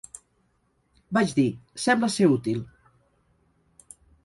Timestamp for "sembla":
1.85-2.11